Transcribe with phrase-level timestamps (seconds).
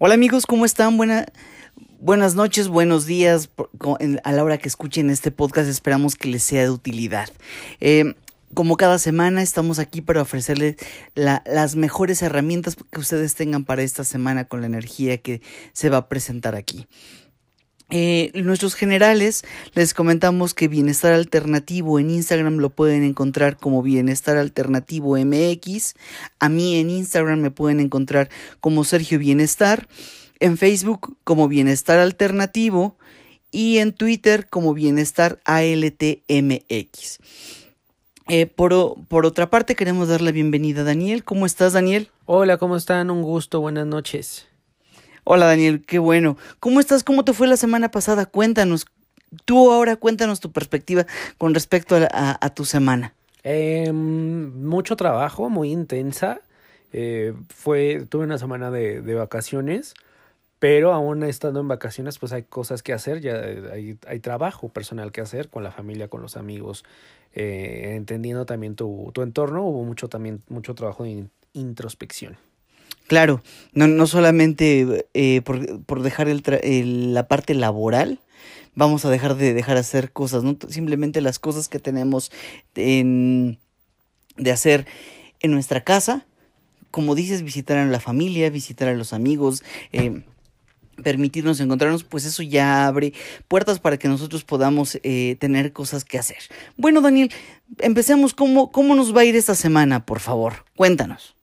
[0.00, 0.96] Hola amigos, ¿cómo están?
[0.96, 1.26] Buena,
[1.98, 3.50] buenas noches, buenos días.
[4.22, 7.28] A la hora que escuchen este podcast esperamos que les sea de utilidad.
[7.80, 8.14] Eh,
[8.54, 10.76] como cada semana estamos aquí para ofrecerles
[11.16, 15.42] las mejores herramientas que ustedes tengan para esta semana con la energía que
[15.72, 16.86] se va a presentar aquí.
[17.90, 24.36] Eh, nuestros generales les comentamos que Bienestar Alternativo en Instagram lo pueden encontrar como Bienestar
[24.36, 25.94] Alternativo MX.
[26.38, 28.28] A mí en Instagram me pueden encontrar
[28.60, 29.88] como Sergio Bienestar.
[30.40, 32.96] En Facebook como Bienestar Alternativo.
[33.50, 37.18] Y en Twitter como Bienestar ALTMX.
[38.28, 41.24] Eh, por, por otra parte, queremos dar la bienvenida a Daniel.
[41.24, 42.10] ¿Cómo estás, Daniel?
[42.26, 43.10] Hola, ¿cómo están?
[43.10, 44.46] Un gusto, buenas noches.
[45.30, 46.38] Hola Daniel, qué bueno.
[46.58, 47.04] ¿Cómo estás?
[47.04, 48.24] ¿Cómo te fue la semana pasada?
[48.24, 48.86] Cuéntanos.
[49.44, 51.04] Tú ahora cuéntanos tu perspectiva
[51.36, 53.12] con respecto a, tu semana.
[53.44, 56.40] Eh, mucho trabajo, muy intensa.
[56.94, 59.92] Eh, fue, tuve una semana de, vacaciones,
[60.60, 65.12] pero aún estando en vacaciones, pues hay cosas que hacer, ya hay, hay trabajo personal
[65.12, 66.86] que hacer con la familia, con los amigos,
[67.34, 69.62] eh, entendiendo también tu, tu entorno.
[69.62, 72.38] Hubo mucho también mucho trabajo de introspección.
[73.08, 73.42] Claro,
[73.72, 78.20] no, no solamente eh, por, por, dejar el la parte laboral,
[78.74, 80.56] vamos a dejar de dejar hacer cosas, ¿no?
[80.68, 82.30] Simplemente las cosas que tenemos
[82.76, 83.58] en,
[84.36, 84.86] de hacer
[85.40, 86.26] en nuestra casa,
[86.90, 90.22] como dices, visitar a la familia, visitar a los amigos, eh,
[91.02, 93.14] permitirnos encontrarnos, pues eso ya abre
[93.48, 96.38] puertas para que nosotros podamos eh, tener cosas que hacer.
[96.76, 97.32] Bueno, Daniel,
[97.78, 98.34] empecemos.
[98.34, 100.66] ¿Cómo, ¿Cómo nos va a ir esta semana, por favor?
[100.76, 101.37] Cuéntanos.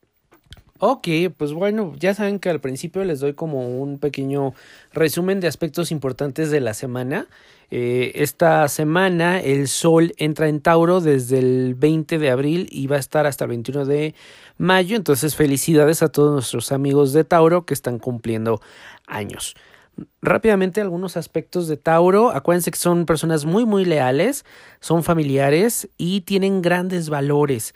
[0.78, 4.52] Ok, pues bueno, ya saben que al principio les doy como un pequeño
[4.92, 7.28] resumen de aspectos importantes de la semana.
[7.70, 12.96] Eh, esta semana el sol entra en Tauro desde el 20 de abril y va
[12.96, 14.14] a estar hasta el 21 de
[14.58, 14.96] mayo.
[14.96, 18.60] Entonces felicidades a todos nuestros amigos de Tauro que están cumpliendo
[19.06, 19.56] años.
[20.20, 22.30] Rápidamente algunos aspectos de Tauro.
[22.30, 24.44] Acuérdense que son personas muy muy leales,
[24.80, 27.74] son familiares y tienen grandes valores.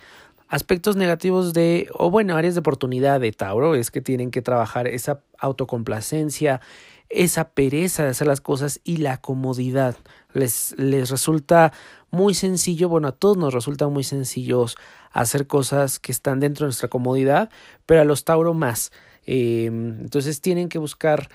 [0.51, 4.89] Aspectos negativos de, o bueno, áreas de oportunidad de Tauro es que tienen que trabajar
[4.89, 6.61] esa autocomplacencia,
[7.09, 9.97] esa pereza de hacer las cosas y la comodidad.
[10.33, 11.73] Les, les resulta
[12.11, 14.67] muy sencillo, bueno, a todos nos resulta muy sencillo
[15.13, 17.49] hacer cosas que están dentro de nuestra comodidad,
[17.87, 18.91] pero a los Tauro más.
[19.27, 21.29] Em, entonces tienen que buscar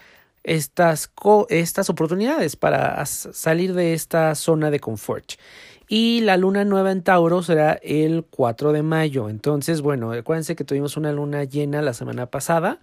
[0.43, 1.09] estas,
[1.47, 5.35] estas oportunidades para salir de esta zona de confort.
[5.87, 9.29] Y la luna nueva en Tauro será el 4 de mayo.
[9.29, 12.79] Entonces, bueno, acuérdense que tuvimos una luna llena la semana pasada.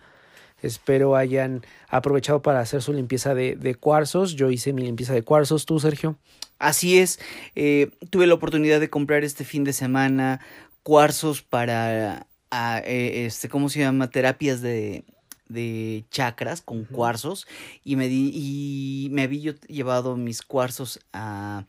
[0.62, 4.36] Espero hayan aprovechado para hacer su limpieza de, de cuarzos.
[4.36, 5.66] Yo hice mi limpieza de cuarzos.
[5.66, 6.16] ¿Tú, Sergio?
[6.60, 7.18] Así es.
[7.56, 10.40] Eh, tuve la oportunidad de comprar este fin de semana
[10.84, 12.26] cuarzos para,
[12.84, 14.10] eh, este, ¿cómo se llama?
[14.10, 15.04] Terapias de,
[15.48, 17.48] de chakras con cuarzos.
[17.82, 21.64] Y me, di, y me había llevado mis cuarzos a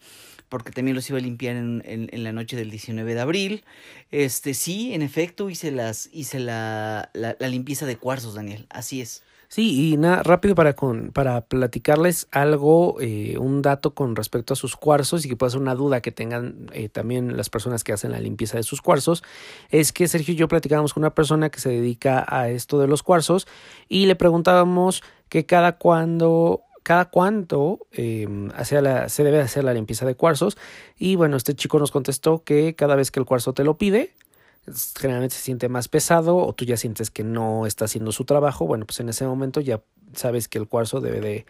[0.54, 3.64] porque también los iba a limpiar en, la noche del 19 de abril.
[4.12, 8.68] Este, sí, en efecto, hice las, hice la, la, limpieza de cuarzos, Daniel.
[8.70, 9.24] Así es.
[9.48, 14.56] Sí, y nada, rápido para, con, para platicarles algo, eh, un dato con respecto a
[14.56, 17.92] sus cuarzos y que pueda ser una duda que tengan eh, también las personas que
[17.92, 19.24] hacen la limpieza de sus cuarzos,
[19.72, 22.86] es que Sergio y yo platicábamos con una persona que se dedica a esto de
[22.86, 23.48] los cuarzos
[23.90, 28.28] y le preguntábamos que cada cuando cada cuánto eh,
[28.72, 30.58] la, se debe hacer la limpieza de cuarzos.
[30.98, 34.14] Y bueno, este chico nos contestó que cada vez que el cuarzo te lo pide,
[34.98, 38.66] generalmente se siente más pesado o tú ya sientes que no está haciendo su trabajo,
[38.66, 39.82] bueno, pues en ese momento ya
[40.14, 41.46] sabes que el cuarzo debe de,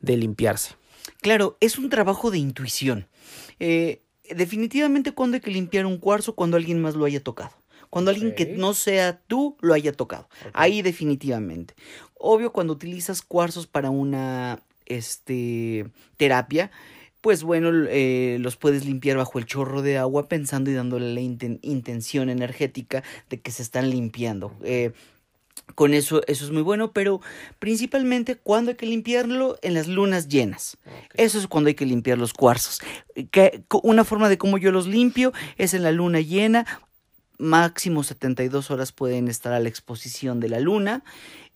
[0.00, 0.74] de limpiarse.
[1.20, 3.08] Claro, es un trabajo de intuición.
[3.58, 7.52] Eh, definitivamente cuando hay que limpiar un cuarzo cuando alguien más lo haya tocado.
[7.90, 10.28] Cuando alguien que no sea tú lo haya tocado.
[10.52, 11.74] Ahí definitivamente.
[12.14, 16.70] Obvio, cuando utilizas cuarzos para una este, terapia,
[17.20, 21.20] pues bueno, eh, los puedes limpiar bajo el chorro de agua pensando y dándole la
[21.20, 24.54] intención energética de que se están limpiando.
[24.62, 24.92] Eh,
[25.74, 27.20] con eso, eso es muy bueno, pero
[27.58, 30.78] principalmente cuando hay que limpiarlo en las lunas llenas.
[31.14, 32.80] Eso es cuando hay que limpiar los cuarzos.
[33.30, 36.66] Que, una forma de cómo yo los limpio es en la luna llena.
[37.38, 41.04] Máximo 72 horas pueden estar a la exposición de la luna.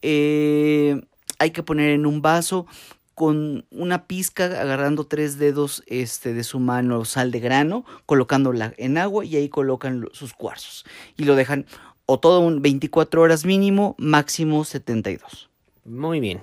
[0.03, 1.01] Eh,
[1.39, 2.67] hay que poner en un vaso
[3.15, 8.99] con una pizca agarrando tres dedos este, de su mano sal de grano, colocándola en
[8.99, 10.85] agua y ahí colocan sus cuarzos.
[11.17, 11.67] Y lo dejan
[12.07, 15.51] o todo un 24 horas mínimo, máximo 72.
[15.85, 16.43] Muy bien.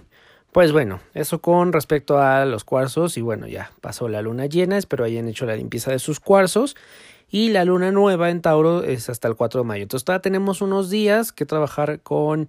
[0.52, 4.78] Pues bueno, eso con respecto a los cuarzos y bueno, ya pasó la luna llena,
[4.78, 6.76] espero hayan hecho la limpieza de sus cuarzos
[7.30, 9.84] y la luna nueva en Tauro es hasta el 4 de mayo.
[9.84, 12.48] Entonces todavía tenemos unos días que trabajar con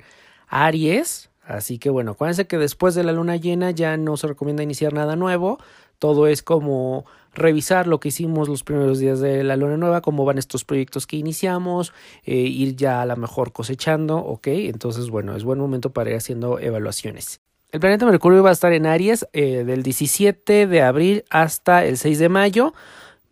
[0.48, 4.62] Aries, Así que bueno, acuérdense que después de la luna llena ya no se recomienda
[4.62, 5.58] iniciar nada nuevo.
[5.98, 7.04] Todo es como
[7.34, 11.08] revisar lo que hicimos los primeros días de la luna nueva, cómo van estos proyectos
[11.08, 11.92] que iniciamos,
[12.24, 14.46] eh, ir ya a la mejor cosechando, ¿ok?
[14.46, 17.40] Entonces, bueno, es buen momento para ir haciendo evaluaciones.
[17.72, 21.98] El planeta Mercurio va a estar en Aries eh, del 17 de abril hasta el
[21.98, 22.74] 6 de mayo.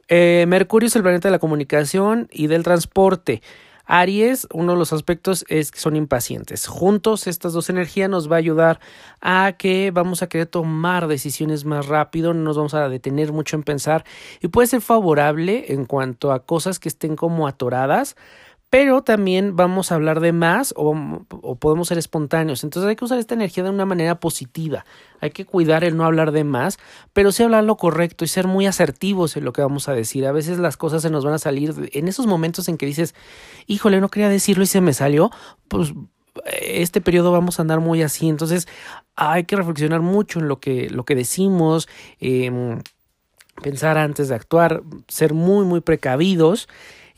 [0.09, 3.43] Eh, Mercurio es el planeta de la comunicación y del transporte.
[3.91, 6.67] Aries, uno de los aspectos es que son impacientes.
[6.67, 8.81] Juntos, estas dos energías nos va a ayudar
[9.23, 13.57] a que vamos a querer tomar decisiones más rápido, no nos vamos a detener mucho
[13.57, 14.05] en pensar
[14.43, 18.15] y puede ser favorable en cuanto a cosas que estén como atoradas
[18.71, 20.95] pero también vamos a hablar de más o,
[21.59, 22.65] podemos ser espontáneos.
[22.65, 24.85] Entonces hay que usar esta energía de una manera positiva.
[25.21, 26.79] Hay que cuidar el no hablar de más,
[27.15, 30.27] pero sí hablar lo correcto y ser muy asertivos en lo que vamos a decir.
[30.27, 33.15] A veces las cosas se nos van a salir en esos momentos en que dices,
[33.67, 35.31] híjole, no quería decirlo y se me salió,
[35.69, 35.95] pues
[36.53, 38.29] este periodo vamos a andar muy así.
[38.29, 38.69] Entonces
[39.17, 41.89] hay que reflexionar mucho en lo que, lo que decimos.
[42.21, 42.83] Em,
[43.63, 46.69] pensar antes de actuar, ser muy, muy precavidos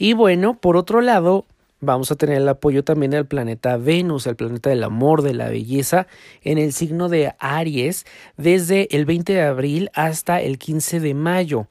[0.01, 1.45] y bueno, por otro lado,
[1.83, 5.51] vamos a tener el apoyo también del planeta Venus, el planeta del amor, de la
[5.51, 6.07] belleza,
[6.43, 8.07] en el signo de Aries,
[8.39, 11.67] desde el 20 de abril hasta el 15 de mayo.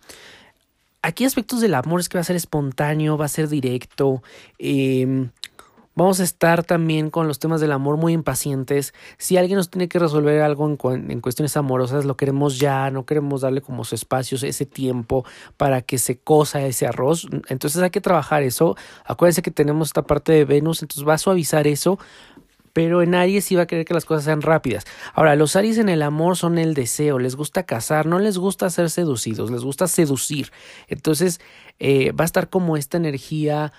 [1.02, 4.22] Aquí aspectos del amor es que va a ser espontáneo, va a ser directo,
[4.60, 5.30] eh,
[5.96, 8.94] Vamos a estar también con los temas del amor muy impacientes.
[9.18, 13.42] Si alguien nos tiene que resolver algo en, cuestiones amorosas, lo queremos ya, no queremos
[13.42, 15.26] darle como su espacio, ese tiempo
[15.58, 17.28] para que se cosa ese arroz.
[17.50, 18.78] Entonces hay que trabajar eso.
[19.04, 22.00] Acuérdense que tenemos esta parte de Venus, entonces va a suavizar eso.
[22.72, 24.86] Pero en Aries sí va a querer que las cosas sean rápidas.
[25.14, 28.70] Ahora, los Aries en el amor son el deseo, les gusta casar, no les gusta
[28.70, 30.52] ser seducidos, les gusta seducir.
[30.88, 31.42] Entonces
[31.80, 33.74] eh, va a estar como esta energía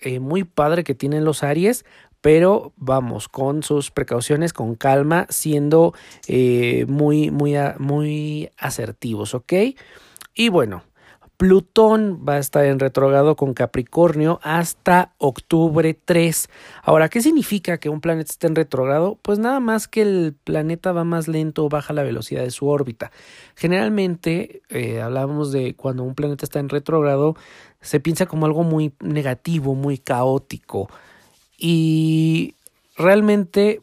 [0.00, 1.84] eh, muy padre que tienen los Aries,
[2.20, 5.94] pero vamos, con sus precauciones, con calma, siendo
[6.26, 9.52] eh, muy, muy, muy asertivos, ¿ok?
[10.34, 10.82] Y bueno,
[11.36, 16.48] Plutón va a estar en retrogrado con Capricornio hasta octubre 3.
[16.82, 19.18] Ahora, ¿qué significa que un planeta esté en retrogrado?
[19.20, 22.68] Pues nada más que el planeta va más lento o baja la velocidad de su
[22.68, 23.12] órbita.
[23.54, 27.36] Generalmente, eh, hablamos de cuando un planeta está en retrogrado,
[27.82, 30.88] se piensa como algo muy negativo, muy caótico.
[31.58, 32.54] Y
[32.96, 33.82] realmente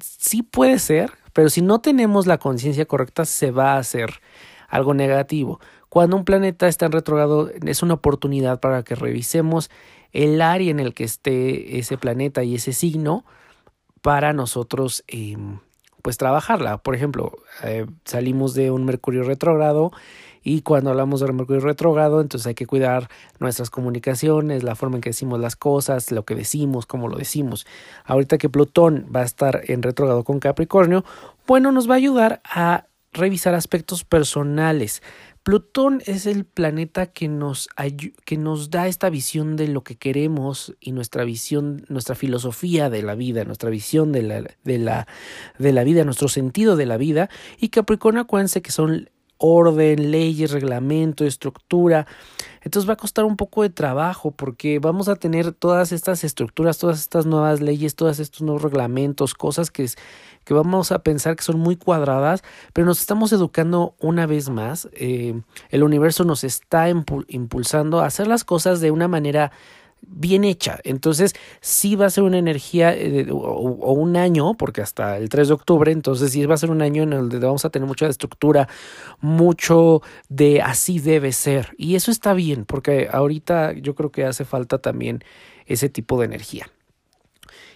[0.00, 4.20] sí puede ser, pero si no tenemos la conciencia correcta, se va a hacer
[4.68, 5.60] algo negativo.
[5.92, 9.70] Cuando un planeta está en retrogrado es una oportunidad para que revisemos
[10.12, 13.26] el área en el que esté ese planeta y ese signo
[14.00, 15.58] para nosotros em,
[16.00, 16.78] pues trabajarla.
[16.78, 19.92] Por ejemplo, eh, salimos de un Mercurio retrógrado
[20.42, 25.02] y cuando hablamos de Mercurio retrógrado, entonces hay que cuidar nuestras comunicaciones, la forma en
[25.02, 27.66] que decimos las cosas, lo que decimos, cómo lo decimos.
[28.06, 31.04] Ahorita que Plutón va a estar en retrógrado con Capricornio,
[31.46, 35.02] bueno, nos va a ayudar a revisar aspectos personales.
[35.42, 37.68] Plutón es el planeta que nos,
[38.24, 43.02] que nos da esta visión de lo que queremos y nuestra visión, nuestra filosofía de
[43.02, 45.08] la vida, nuestra visión de la, de la,
[45.58, 47.28] de la vida, nuestro sentido de la vida.
[47.58, 49.10] Y Capricornio, acuérdense que son
[49.42, 52.06] orden, leyes, reglamento, estructura.
[52.62, 56.78] Entonces va a costar un poco de trabajo porque vamos a tener todas estas estructuras,
[56.78, 59.86] todas estas nuevas leyes, todos estos nuevos reglamentos, cosas que
[60.44, 64.88] que vamos a pensar que son muy cuadradas, pero nos estamos educando una vez más.
[64.94, 69.52] Eh, el universo nos está impulsando a hacer las cosas de una manera
[70.02, 70.78] bien hecha.
[70.84, 75.48] Entonces, sí va a ser una energía eh, o, un año, porque hasta el 3
[75.48, 77.86] de octubre, entonces sí va a ser un año en el que vamos a tener
[77.86, 78.68] mucha estructura,
[79.20, 81.74] mucho de así debe ser.
[81.78, 85.24] Y eso está bien, porque ahorita yo creo que hace falta también
[85.66, 86.66] ese tipo de energía.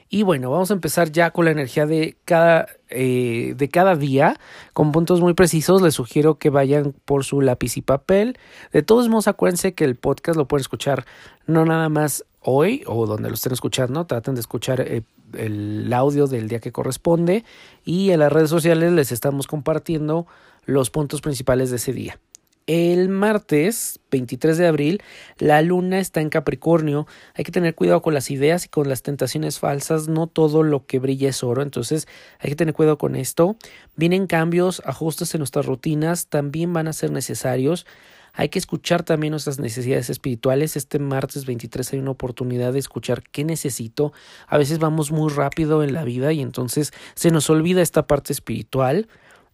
[0.09, 4.39] Y bueno, vamos a empezar ya con la energía de cada, eh, de cada día,
[4.73, 5.83] con puntos muy precisos.
[5.83, 8.39] Les sugiero que vayan por su lápiz y papel.
[8.73, 11.05] De todos modos, acuérdense que el podcast lo pueden escuchar
[11.47, 14.07] no nada más hoy o donde lo estén escuchando.
[14.07, 17.45] Traten de escuchar eh, el audio del día que corresponde.
[17.85, 20.27] Y en las redes sociales les estamos compartiendo
[20.67, 22.21] los puntos principales de ese día.
[22.67, 25.03] El martes 23 de abril,
[25.39, 27.07] la luna está en Capricornio.
[27.35, 30.09] Hay que tener cuidado con las ideas y con las tentaciones falsas.
[30.09, 32.09] No todo lo que brilla es oro, entonces
[32.41, 33.57] hay que tener cuidado con esto.
[33.95, 37.87] Vienen cambios, ajustes en nuestras rutinas, también van a ser necesarios.
[38.33, 40.77] Hay que escuchar también nuestras necesidades espirituales.
[40.77, 44.13] Este martes 23 hay una oportunidad de escuchar qué necesito.
[44.49, 48.33] A veces vamos muy rápido en la vida y entonces se nos olvida esta parte
[48.33, 49.07] espiritual.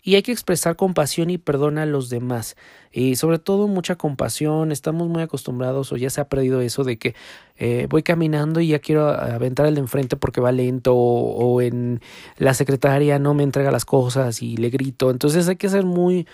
[0.03, 2.57] Y hay que expresar compasión y perdón a los demás.
[2.91, 4.73] Y sobre todo mucha compasión.
[4.73, 7.15] Estamos muy acostumbrados o ya se ha perdido eso de que
[7.57, 11.61] eh, voy caminando y ya quiero aventar el de enfrente porque va lento o, o,
[11.61, 12.01] en
[12.37, 15.11] la secretaria no me entrega las cosas y le grito.
[15.11, 16.27] Entonces hay que ser muy,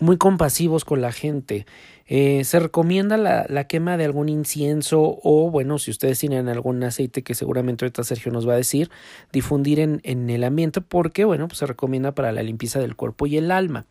[0.00, 1.66] muy compasivos con la gente.
[2.06, 6.82] Eh, se recomienda la, la, quema de algún incienso o, bueno, si ustedes tienen algún
[6.82, 8.90] aceite que seguramente ahorita Sergio nos va a decir,
[9.32, 13.26] difundir en, en el ambiente porque, bueno, pues se recomienda para la limpieza del cuerpo
[13.26, 13.86] y el alma.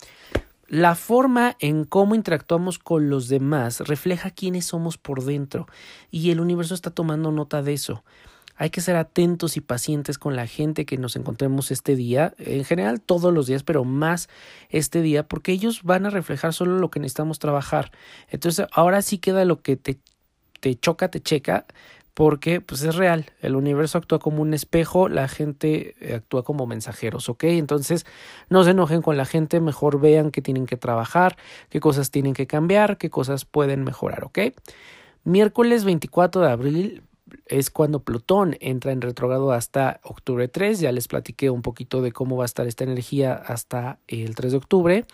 [0.68, 5.66] La forma en cómo interactuamos con los demás refleja quiénes somos por dentro
[6.12, 8.04] y el universo está tomando nota de eso.
[8.60, 12.66] Hay que ser atentos y pacientes con la gente que nos encontremos este día, en
[12.66, 14.28] general todos los días, pero más
[14.68, 17.94] este día, porque ellos van a reflejar solo lo que necesitamos trabajar.
[18.28, 19.98] Entonces, ahora sí queda lo que te,
[20.76, 21.68] choca, te checa,
[22.14, 26.68] porque pues es real, el universo actúa como un espejo, la gente eh, actúa como
[26.68, 27.46] mensajeros, ¿ok?
[27.46, 28.06] Entonces
[28.50, 31.38] no se enojen con la gente, mejor vean qué tienen que trabajar,
[31.70, 34.40] qué cosas tienen que cambiar, qué cosas pueden mejorar, ¿ok?
[35.24, 37.04] Miércoles 24 de abril
[37.46, 40.80] es cuando Plutón entra en retrogrado hasta octubre 3.
[40.80, 44.52] Ya les platiqué un poquito de cómo va a estar esta energía hasta el 3
[44.52, 45.06] de octubre.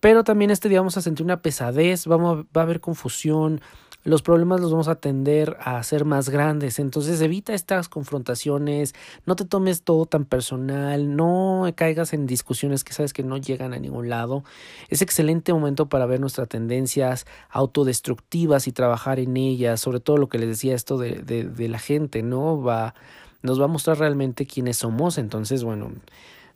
[0.00, 3.60] Pero también este día vamos a sentir una pesadez, vamos, va a haber confusión,
[4.06, 6.78] los problemas los vamos a tender a ser más grandes.
[6.78, 8.94] Entonces evita estas confrontaciones,
[9.26, 13.74] no te tomes todo tan personal, no caigas en discusiones que sabes que no llegan
[13.74, 14.44] a ningún lado.
[14.88, 20.28] Es excelente momento para ver nuestras tendencias autodestructivas y trabajar en ellas, sobre todo lo
[20.28, 22.62] que les decía esto de, de, de la gente, ¿no?
[22.62, 22.94] Va,
[23.42, 25.18] nos va a mostrar realmente quiénes somos.
[25.18, 25.90] Entonces, bueno,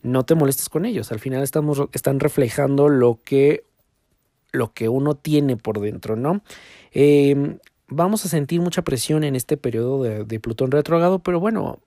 [0.04, 1.10] no te molestes con ellos.
[1.10, 3.64] Al final estamos, están reflejando lo que
[4.52, 6.42] lo que uno tiene por dentro, ¿no?
[6.92, 11.80] Eh, vamos a sentir mucha presión en este periodo de, de Plutón retrogrado, pero bueno,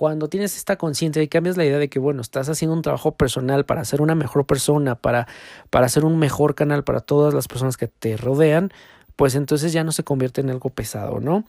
[0.00, 3.16] cuando tienes esta conciencia y cambias la idea de que, bueno, estás haciendo un trabajo
[3.16, 5.28] personal para ser una mejor persona, para,
[5.68, 8.72] para ser un mejor canal para todas las personas que te rodean,
[9.16, 11.44] pues entonces ya no se convierte en algo pesado, ¿no?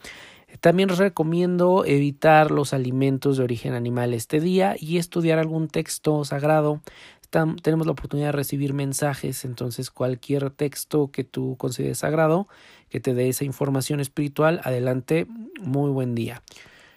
[0.60, 6.82] También recomiendo evitar los alimentos de origen animal este día y estudiar algún texto sagrado
[7.32, 12.48] tenemos la oportunidad de recibir mensajes, entonces cualquier texto que tú consideres sagrado,
[12.90, 15.28] que te dé esa información espiritual, adelante,
[15.62, 16.42] muy buen día.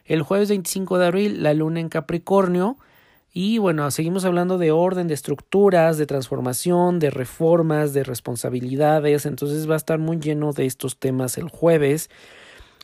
[0.04, 2.76] El jueves 25 de abril, la luna en Capricornio,
[3.32, 9.68] y bueno, seguimos hablando de orden, de estructuras, de transformación, de reformas, de responsabilidades, entonces
[9.68, 12.10] va a estar muy lleno de estos temas el jueves.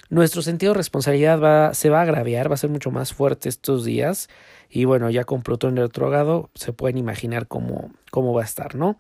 [0.09, 3.49] Nuestro sentido de responsabilidad va, se va a agraviar, va a ser mucho más fuerte
[3.49, 4.29] estos días.
[4.71, 8.97] Y bueno, ya con Plutón retrogrado se pueden imaginar cómo, cómo va a estar, ¿no?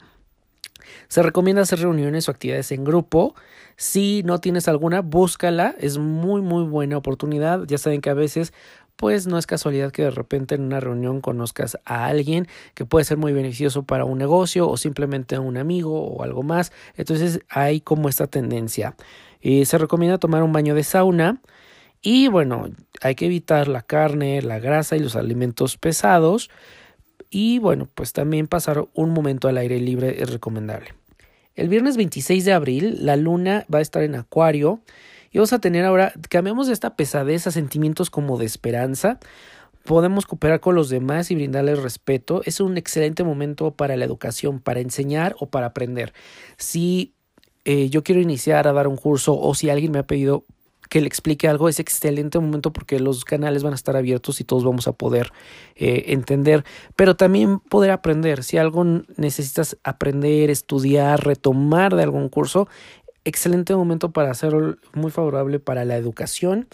[1.09, 3.35] Se recomienda hacer reuniones o actividades en grupo.
[3.77, 5.75] Si no tienes alguna, búscala.
[5.79, 7.65] Es muy, muy buena oportunidad.
[7.67, 8.53] Ya saben que a veces,
[8.97, 13.05] pues no es casualidad que de repente en una reunión conozcas a alguien que puede
[13.05, 16.73] ser muy beneficioso para un negocio o simplemente a un amigo o algo más.
[16.97, 18.95] Entonces hay como esta tendencia.
[19.41, 21.41] Eh, se recomienda tomar un baño de sauna.
[22.03, 22.69] Y bueno,
[23.03, 26.51] hay que evitar la carne, la grasa y los alimentos pesados.
[27.29, 30.95] Y bueno, pues también pasar un momento al aire libre es recomendable.
[31.55, 34.81] El viernes 26 de abril la luna va a estar en Acuario
[35.31, 39.21] y vamos a tener ahora, cambiamos de esta pesadez a sentimientos como de esperanza.
[39.85, 42.43] Podemos cooperar con los demás y brindarles respeto.
[42.45, 46.13] Es un excelente momento para la educación, para enseñar o para aprender.
[46.57, 47.15] Si
[47.65, 50.45] eh, yo quiero iniciar a dar un curso o si alguien me ha pedido
[50.91, 54.45] que le explique algo, es excelente momento porque los canales van a estar abiertos y
[54.45, 55.33] todos vamos a poder
[55.77, 56.65] eh, entender,
[56.97, 58.43] pero también poder aprender.
[58.43, 58.85] Si algo
[59.17, 62.69] necesitas aprender, estudiar, retomar de algún curso,
[63.25, 66.69] excelente momento para hacerlo muy favorable para la educación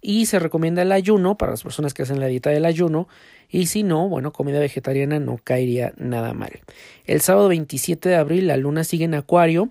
[0.00, 3.06] y se recomienda el ayuno para las personas que hacen la dieta del ayuno
[3.50, 6.60] y si no, bueno, comida vegetariana no caería nada mal.
[7.04, 9.70] El sábado 27 de abril la luna sigue en acuario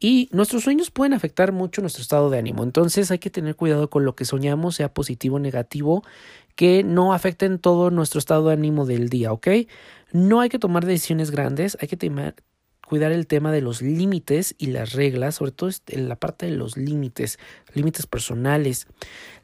[0.00, 2.64] y nuestros sueños pueden afectar mucho nuestro estado de ánimo.
[2.64, 6.02] Entonces hay que tener cuidado con lo que soñamos, sea positivo o negativo,
[6.56, 9.48] que no afecten todo nuestro estado de ánimo del día, ¿ok?
[10.12, 11.98] No hay que tomar decisiones grandes, hay que
[12.90, 16.56] cuidar el tema de los límites y las reglas, sobre todo en la parte de
[16.56, 17.38] los límites,
[17.72, 18.88] límites personales.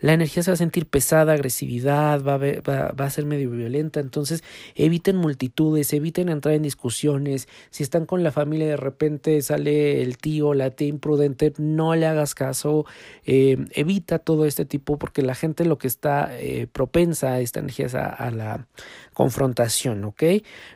[0.01, 3.49] La energía se va a sentir pesada, agresividad, va a, va, va a ser medio
[3.53, 4.43] violenta, entonces
[4.75, 7.47] eviten multitudes, eviten entrar en discusiones.
[7.71, 12.07] Si están con la familia de repente sale el tío, la tía imprudente, no le
[12.07, 12.85] hagas caso,
[13.27, 17.61] eh, evita todo este tipo porque la gente lo que está eh, propensa a esta
[17.61, 18.67] energía es a, a la
[19.15, 20.25] confrontación, ¿ok?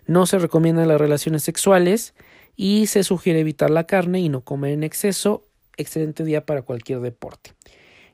[0.06, 2.14] No se recomiendan las relaciones sexuales
[2.57, 5.45] y se sugiere evitar la carne y no comer en exceso.
[5.76, 7.52] Excelente día para cualquier deporte.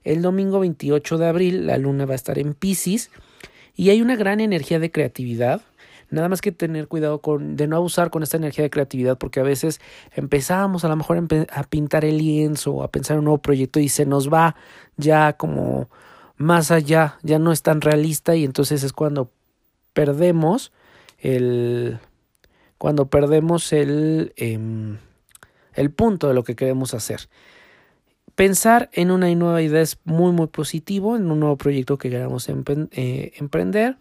[0.05, 3.11] El domingo 28 de abril la luna va a estar en Pisces
[3.75, 5.63] y hay una gran energía de creatividad.
[6.09, 9.43] Nada más que tener cuidado de no abusar con esta energía de creatividad, porque a
[9.43, 9.81] veces
[10.15, 13.89] empezamos a lo mejor a pintar el lienzo, a pensar en un nuevo proyecto y
[13.89, 14.55] se nos va
[14.97, 15.91] ya como
[16.37, 19.31] más allá, ya no es tan realista y entonces es cuando
[19.93, 20.73] perdemos
[21.19, 21.99] el
[22.79, 24.99] cuando perdemos el em,
[25.75, 27.29] el punto de lo que queremos hacer.
[28.35, 32.49] Pensar en una nueva idea es muy muy positivo, en un nuevo proyecto que queramos
[32.49, 33.97] eh, emprender.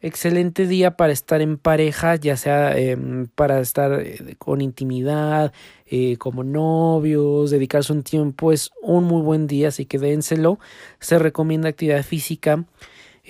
[0.00, 5.52] Excelente día para estar en pareja, ya sea em, para estar eh, con intimidad,
[5.86, 10.58] eh, como novios, dedicarse un tiempo, es un muy buen día, así que dénselo.
[11.00, 12.64] Se recomienda actividad física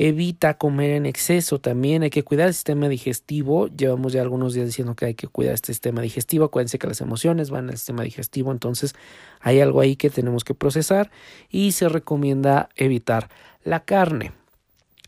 [0.01, 2.05] Evita comer en exceso también.
[2.05, 3.67] Hay que cuidar el sistema digestivo.
[3.67, 6.45] Llevamos ya algunos días diciendo que hay que cuidar este sistema digestivo.
[6.45, 8.53] Acuérdense que las emociones van al sistema digestivo.
[8.53, 8.95] Entonces
[9.41, 11.11] hay algo ahí que tenemos que procesar.
[11.51, 13.29] Y se recomienda evitar
[13.65, 14.31] la carne.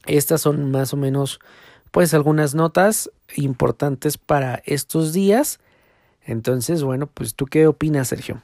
[0.06, 1.38] Estas son más o menos
[1.92, 5.60] pues algunas notas importantes para estos días.
[6.24, 8.42] Entonces, bueno, pues tú qué opinas, Sergio?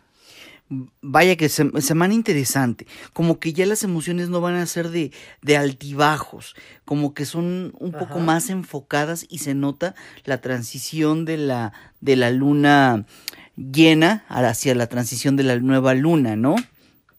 [1.01, 5.57] Vaya que semana interesante, como que ya las emociones no van a ser de, de
[5.57, 9.95] altibajos, como que son un poco más enfocadas y se nota
[10.25, 13.07] la transición de la, de la luna
[13.57, 16.57] llena hacia la transición de la nueva luna, ¿no?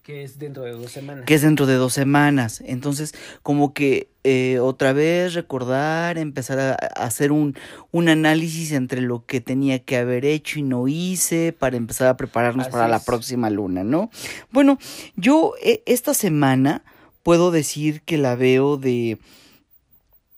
[0.07, 1.25] Que es dentro de dos semanas.
[1.25, 2.63] Que es dentro de dos semanas.
[2.65, 7.57] Entonces, como que eh, otra vez recordar, empezar a, hacer un,
[7.91, 12.15] un, análisis entre lo que tenía que haber hecho y no hice para empezar a
[12.15, 14.09] prepararnos para la próxima luna, ¿no?
[14.49, 14.79] Bueno,
[15.17, 16.85] yo eh, esta semana
[17.21, 19.17] puedo decir que la veo de...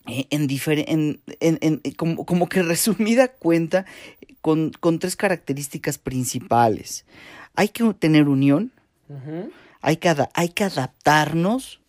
[0.08, 3.86] Eh, en, en, en, en como, como, que resumida cuenta
[4.40, 7.04] con, con tres características principales.
[7.54, 8.72] Hay que tener unión,
[9.80, 11.80] hay que, hay que adaptarnos,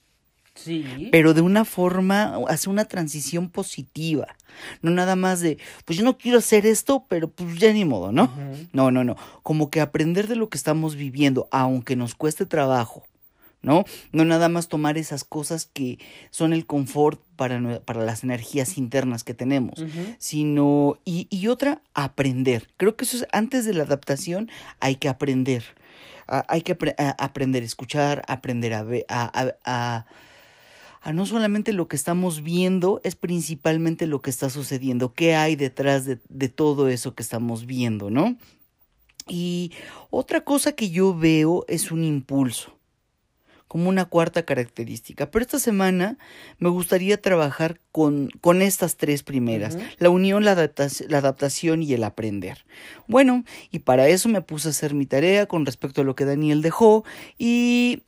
[0.56, 1.10] sí.
[1.12, 4.36] pero de una forma, hacer una transición positiva.
[4.82, 8.12] No nada más de, pues yo no quiero hacer esto, pero pues ya ni modo,
[8.12, 8.32] ¿no?
[8.74, 9.16] No, no, no.
[9.44, 13.04] Como que aprender de lo que estamos viviendo, aunque nos cueste trabajo.
[13.62, 13.86] ¿no?
[14.12, 16.00] No nada más tomar esas cosas que
[16.32, 19.84] son el confort para, para las energías internas que tenemos,
[20.18, 22.70] sino, y, y, otra, aprender.
[22.78, 25.64] Creo que eso es, antes de la adaptación hay que aprender
[26.48, 26.78] hay que
[27.18, 30.06] aprender a escuchar, aprender a
[31.04, 35.56] a, no solamente lo que estamos viendo, es principalmente lo que está sucediendo, qué hay
[35.56, 38.38] detrás de, de todo eso que estamos viendo, ¿no?
[39.28, 39.72] Y
[40.10, 42.81] otra cosa que yo veo es un impulso
[43.72, 45.32] como una cuarta característica.
[45.32, 46.18] Pero esta semana
[46.60, 52.04] me gustaría trabajar con, con estas tres primeras, la unión, la, la, adaptación y el
[52.04, 52.66] aprender.
[53.08, 56.26] Bueno, y para eso me puse a hacer mi tarea con respecto a lo que
[56.26, 57.06] Daniel dejó
[57.40, 58.04] y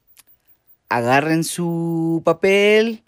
[0.90, 3.06] agarren su papel.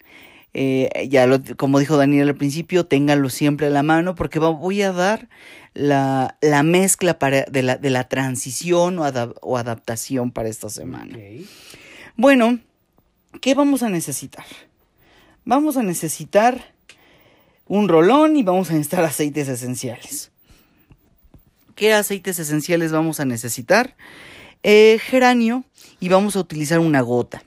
[0.54, 4.80] Eh, ya lo, como dijo Daniel al principio, ténganlo siempre a la mano porque voy
[4.80, 5.28] a dar
[5.74, 9.02] la, la mezcla para, de, la, de, la, transición o,
[9.42, 11.18] o, adaptación para esta semana.
[12.18, 12.60] Bueno,
[13.42, 14.46] ¿qué vamos a necesitar?
[15.44, 16.72] Vamos a necesitar
[17.66, 20.30] un rolón y vamos a necesitar aceites esenciales.
[21.74, 23.98] ¿Qué aceites esenciales vamos a necesitar?
[24.62, 25.64] Eh, geranio
[26.00, 27.42] y vamos a utilizar una gota.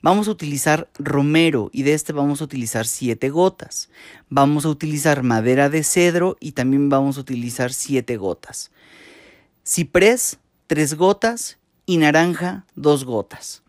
[0.00, 3.90] Vamos a utilizar romero y de este vamos a utilizar siete gotas.
[4.28, 8.70] Vamos a utilizar madera de cedro y también vamos a utilizar siete gotas.
[9.66, 13.64] Ciprés, tres gotas y naranja, dos gotas.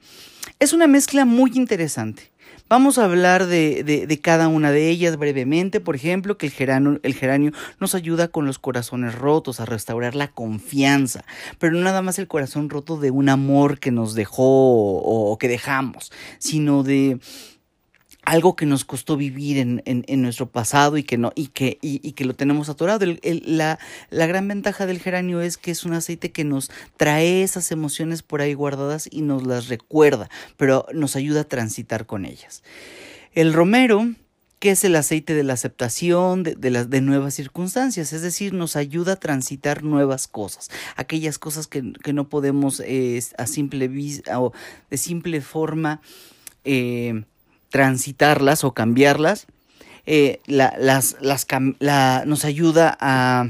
[0.57, 2.31] Es una mezcla muy interesante.
[2.69, 5.81] Vamos a hablar de, cada una de ellas brevemente.
[5.81, 10.15] Por ejemplo, que el geranio, el geranio nos ayuda con los corazones rotos, a restaurar
[10.15, 11.25] la confianza.
[11.59, 15.49] Pero no nada más el corazón roto de un amor que nos dejó o que
[15.49, 17.19] dejamos, sino de
[18.25, 22.11] algo que nos costó vivir en, en, nuestro pasado y que no y que y,
[22.13, 23.05] que lo tenemos atorado.
[23.23, 27.71] La, la, gran ventaja del geranio es que es un aceite que nos trae esas
[27.71, 32.63] emociones por ahí guardadas y nos las recuerda pero nos ayuda a transitar con ellas.
[33.33, 34.07] El romero
[34.59, 39.13] que es el aceite de la aceptación de, de nuevas circunstancias, es decir, nos ayuda
[39.13, 44.53] a transitar nuevas cosas, aquellas cosas que, que no podemos eh, a simple vista o
[44.89, 46.01] de simple forma
[46.63, 47.25] eh,
[47.69, 49.47] transitarlas o cambiarlas,
[50.06, 51.47] eh, las, las,
[52.25, 53.49] nos ayuda a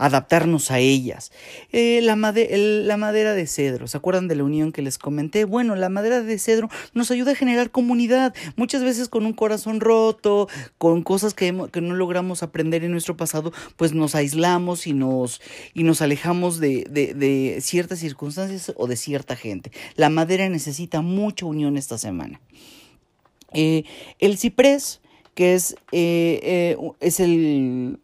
[0.00, 1.30] adaptarnos a ellas.
[1.72, 5.44] Eh, la, la, madera de cedro, ¿se acuerdan de la unión que les comenté?
[5.44, 9.78] Bueno, la madera de cedro nos ayuda a generar comunidad, muchas veces con un corazón
[9.78, 15.42] roto, con cosas que, no logramos aprender en nuestro pasado, pues nos aislamos y nos,
[15.74, 19.70] y nos alejamos de, de ciertas circunstancias o de cierta gente.
[19.96, 22.40] La madera necesita mucha unión esta semana.
[23.52, 23.84] Eh,
[24.18, 25.00] el ciprés
[25.34, 27.98] que es, eh, eh, es el,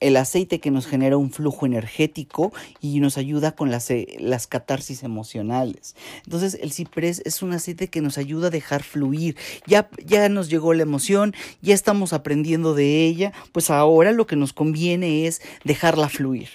[0.00, 5.02] el, aceite que nos genera un flujo energético y nos ayuda con las, las catarsis
[5.02, 5.96] emocionales.
[6.24, 9.36] Entonces el ciprés es un aceite que nos ayuda a dejar fluir.
[9.66, 14.36] Ya, ya nos llegó la emoción, ya estamos aprendiendo de ella, pues ahora lo que
[14.36, 16.50] nos conviene es dejarla fluir.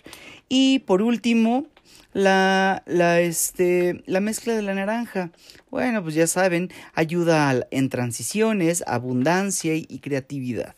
[0.50, 1.66] Y por último,
[2.14, 5.32] la, la, este, la mezcla de la naranja.
[5.70, 10.76] Bueno, pues ya saben, ayuda en transiciones, abundancia y, creatividad.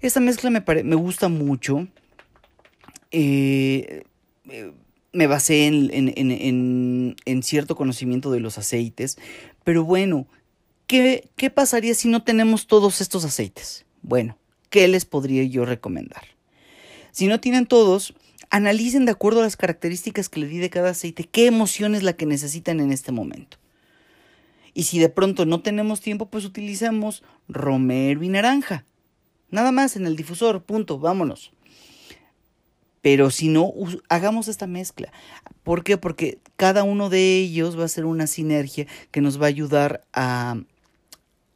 [0.00, 1.86] Esta mezcla me, me gusta mucho.
[3.10, 4.04] Eh,
[4.48, 4.72] eh,
[5.12, 9.18] me basé en, en, en, cierto conocimiento de los aceites.
[9.62, 10.26] Pero bueno,
[10.86, 13.84] ¿qué, ¿qué pasaría si no tenemos todos estos aceites?
[14.00, 14.38] Bueno,
[14.70, 16.22] ¿qué les podría yo recomendar?
[17.10, 18.14] Si no tienen todos,
[18.50, 22.02] analicen de acuerdo a las características que le di de cada aceite qué emoción es
[22.02, 23.58] la que necesitan en este momento.
[24.74, 28.84] Y si de pronto no tenemos tiempo, pues utilicemos romero y naranja.
[29.50, 31.52] Nada más en el difusor, punto, vámonos.
[33.02, 33.72] Pero si no,
[34.08, 35.12] hagamos esta mezcla.
[35.62, 35.98] ¿Por qué?
[35.98, 40.04] Porque cada uno de ellos va a ser una sinergia que nos va a ayudar
[40.12, 40.56] a,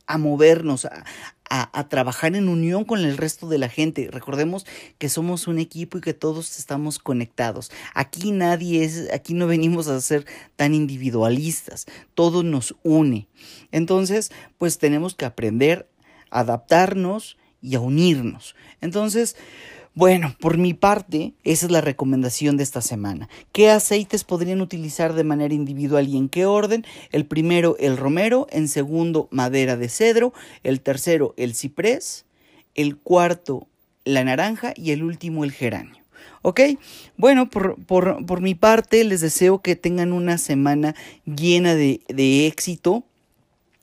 [0.07, 1.05] a movernos, a,
[1.49, 4.09] a, trabajar en unión con el resto de la gente.
[4.11, 4.67] Recordemos
[4.99, 7.71] que somos un equipo y que todos estamos conectados.
[7.95, 11.87] Aquí nadie es, aquí no venimos a ser tan individualistas.
[12.15, 13.29] Todo nos une.
[13.73, 15.89] Entonces, pues tenemos que aprender
[16.31, 18.55] a adaptarnos y a unirnos.
[18.81, 19.37] Entonces,
[19.97, 23.31] bueno, por mi parte, esa es la recomendación de esta semana.
[23.53, 26.85] ¿Qué aceites podrían utilizar de manera individual y en qué orden?
[27.13, 32.27] El primero, el romero, en segundo, madera de cedro, el tercero, el ciprés,
[32.75, 33.69] el cuarto,
[34.05, 36.03] la naranja y el último, el geranio.
[36.43, 36.61] ¿Ok?
[37.17, 43.03] Bueno, por, por, mi parte, les deseo que tengan una semana llena de, de éxito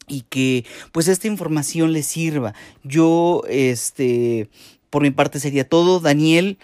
[0.08, 2.54] y que pues esta información les sirva.
[2.84, 4.48] Yo, este
[4.94, 6.00] por mi parte sería todo.
[6.00, 6.60] Daniel,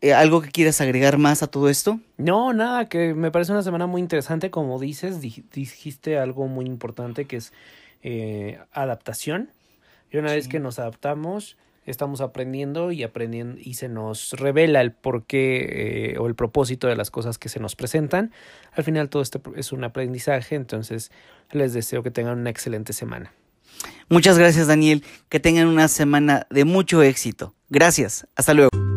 [0.00, 2.00] eh, ¿algo que quieras agregar más a todo esto?
[2.16, 4.50] No, nada, que me parece una semana muy interesante.
[4.50, 7.52] Como dices, dijiste algo muy importante que es
[8.02, 9.50] eh, adaptación.
[10.10, 11.56] Y una vez que nos adaptamos,
[11.86, 16.96] estamos aprendiendo y aprendiendo y se nos revela el porqué eh, o el propósito de
[16.96, 18.32] las cosas que se nos presentan.
[18.72, 21.12] Al final todo esto es un aprendizaje, entonces
[21.52, 23.32] les deseo que tengan una excelente semana.
[24.10, 27.54] Muchas gracias Daniel, que tengan una semana de mucho éxito.
[27.68, 28.89] Gracias, hasta luego.